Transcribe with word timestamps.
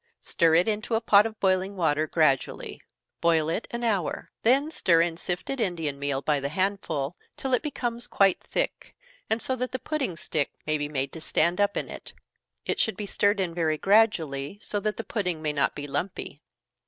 Stir 0.19 0.55
it 0.55 0.67
into 0.67 0.95
a 0.95 0.99
pot 0.99 1.27
of 1.27 1.39
boiling 1.39 1.75
water 1.77 2.07
gradually. 2.07 2.81
Boil 3.21 3.49
it 3.49 3.67
an 3.69 3.83
hour, 3.83 4.31
then 4.41 4.71
stir 4.71 5.01
in 5.03 5.15
sifted 5.15 5.59
Indian 5.59 5.99
meal, 5.99 6.23
by 6.23 6.39
the 6.39 6.49
handful, 6.49 7.15
till 7.37 7.53
it 7.53 7.61
becomes 7.61 8.07
quite 8.07 8.41
thick, 8.41 8.95
and 9.29 9.43
so 9.43 9.55
that 9.55 9.71
the 9.73 9.77
pudding 9.77 10.15
stick 10.15 10.53
may 10.65 10.79
be 10.79 10.89
made 10.89 11.11
to 11.13 11.21
stand 11.21 11.61
up 11.61 11.77
in 11.77 11.87
it. 11.87 12.13
It 12.65 12.79
should 12.79 12.97
be 12.97 13.05
stirred 13.05 13.39
in 13.39 13.53
very 13.53 13.77
gradually, 13.77 14.57
so 14.59 14.79
that 14.79 14.97
the 14.97 15.03
pudding 15.03 15.39
may 15.39 15.53
not 15.53 15.75
be 15.75 15.85
lumpy. 15.85 16.41